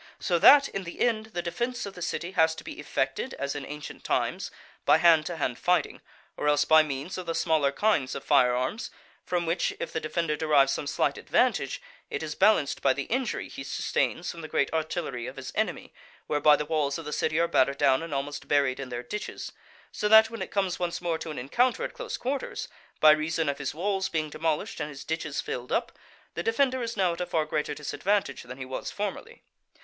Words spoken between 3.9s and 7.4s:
times, by hand to hand fighting, or else by means of the